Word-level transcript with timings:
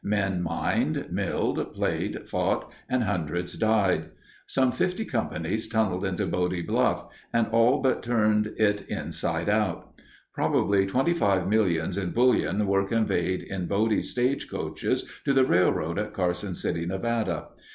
Men 0.03 0.41
mined, 0.41 1.09
milled, 1.11 1.75
played, 1.75 2.27
fought, 2.27 2.71
and 2.89 3.03
hundreds 3.03 3.53
died. 3.53 4.09
Some 4.47 4.71
fifty 4.71 5.05
companies 5.05 5.67
tunneled 5.69 6.03
into 6.03 6.25
Bodie 6.25 6.63
Bluff 6.63 7.05
and 7.31 7.45
all 7.51 7.81
but 7.83 8.01
turned 8.01 8.47
it 8.57 8.81
inside 8.89 9.47
out. 9.47 9.93
Probably 10.33 10.87
twenty 10.87 11.13
five 11.13 11.47
millions 11.47 11.99
in 11.99 12.13
bullion 12.13 12.65
were 12.65 12.87
conveyed 12.87 13.43
in 13.43 13.67
Bodie 13.67 14.01
stage 14.01 14.49
coaches 14.49 15.07
to 15.23 15.33
the 15.33 15.45
railroad 15.45 15.99
at 15.99 16.13
Carson 16.13 16.55
City, 16.55 16.87
Nevada. 16.87 17.49